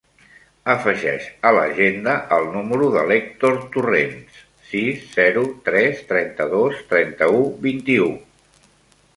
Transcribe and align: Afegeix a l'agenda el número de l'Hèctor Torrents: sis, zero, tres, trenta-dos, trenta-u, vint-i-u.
Afegeix 0.73 1.25
a 1.49 1.51
l'agenda 1.57 2.15
el 2.37 2.47
número 2.55 2.87
de 2.95 3.03
l'Hèctor 3.11 3.59
Torrents: 3.75 4.39
sis, 4.71 5.05
zero, 5.19 5.45
tres, 5.69 6.03
trenta-dos, 6.13 6.83
trenta-u, 6.95 7.45
vint-i-u. 7.69 8.11